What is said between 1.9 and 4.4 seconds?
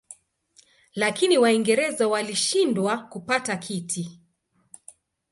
walishindwa kupata kiti.